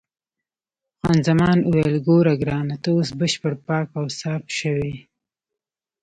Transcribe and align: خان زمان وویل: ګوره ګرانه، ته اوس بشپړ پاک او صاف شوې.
خان 0.99 1.17
زمان 1.27 1.57
وویل: 1.65 1.95
ګوره 2.07 2.33
ګرانه، 2.41 2.75
ته 2.83 2.89
اوس 2.95 3.09
بشپړ 3.19 3.53
پاک 3.67 3.87
او 3.99 4.05
صاف 4.19 4.43
شوې. 4.59 4.91